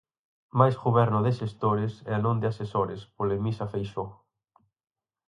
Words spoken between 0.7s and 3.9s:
goberno de xestores, e non de asesores, polemiza